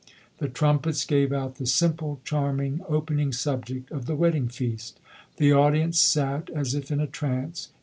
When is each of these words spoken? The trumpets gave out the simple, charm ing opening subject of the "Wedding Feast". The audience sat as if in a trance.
The 0.39 0.47
trumpets 0.49 1.05
gave 1.05 1.31
out 1.31 1.57
the 1.57 1.67
simple, 1.67 2.21
charm 2.25 2.59
ing 2.59 2.81
opening 2.89 3.31
subject 3.31 3.91
of 3.91 4.07
the 4.07 4.15
"Wedding 4.15 4.47
Feast". 4.47 4.99
The 5.37 5.53
audience 5.53 5.99
sat 5.99 6.49
as 6.49 6.73
if 6.73 6.89
in 6.89 6.99
a 6.99 7.05
trance. 7.05 7.69